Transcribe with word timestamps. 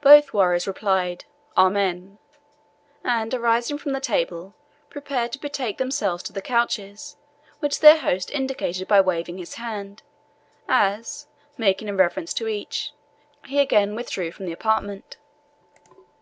Both 0.00 0.32
warriors 0.32 0.66
replied 0.66 1.26
"Amen!" 1.54 2.16
and, 3.04 3.34
arising 3.34 3.76
from 3.76 3.92
the 3.92 4.00
table, 4.00 4.54
prepared 4.88 5.32
to 5.32 5.38
betake 5.38 5.76
themselves 5.76 6.22
to 6.22 6.32
the 6.32 6.40
couches, 6.40 7.18
which 7.58 7.80
their 7.80 7.98
host 7.98 8.30
indicated 8.30 8.88
by 8.88 9.02
waving 9.02 9.36
his 9.36 9.56
hand, 9.56 10.02
as, 10.66 11.26
making 11.58 11.90
a 11.90 11.94
reverence 11.94 12.32
to 12.40 12.48
each, 12.48 12.94
he 13.48 13.58
again 13.60 13.94
withdrew 13.94 14.32
from 14.32 14.46
the 14.46 14.52
apartment. 14.52 15.18